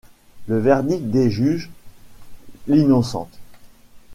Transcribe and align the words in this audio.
Le 0.47 0.57
verdict 0.57 1.11
des 1.11 1.29
juges 1.29 1.69
l'innocente. 2.67 3.37